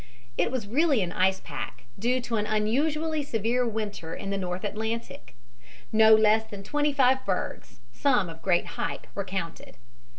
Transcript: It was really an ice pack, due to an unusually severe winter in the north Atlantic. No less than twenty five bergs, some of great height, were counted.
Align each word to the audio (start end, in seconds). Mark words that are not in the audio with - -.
It 0.35 0.49
was 0.51 0.65
really 0.65 1.03
an 1.03 1.11
ice 1.11 1.39
pack, 1.39 1.83
due 1.99 2.21
to 2.21 2.37
an 2.37 2.47
unusually 2.47 3.21
severe 3.21 3.67
winter 3.67 4.15
in 4.15 4.31
the 4.31 4.37
north 4.39 4.63
Atlantic. 4.63 5.35
No 5.91 6.15
less 6.15 6.43
than 6.43 6.63
twenty 6.63 6.91
five 6.91 7.23
bergs, 7.23 7.81
some 7.93 8.27
of 8.27 8.41
great 8.41 8.65
height, 8.81 9.05
were 9.13 9.23
counted. 9.23 9.77